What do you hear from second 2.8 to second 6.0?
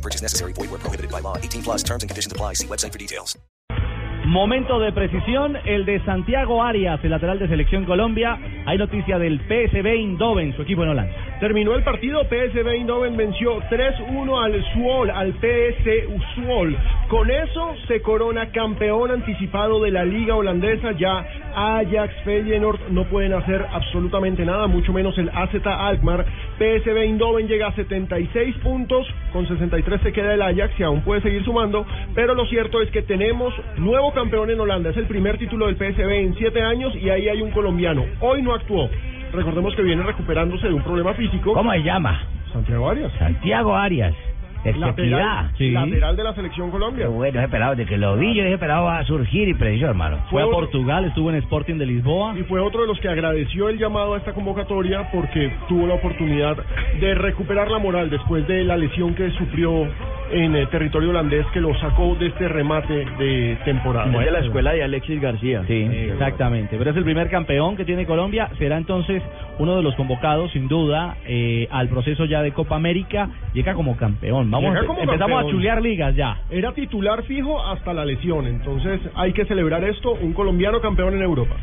for details. Momento de precisión, el de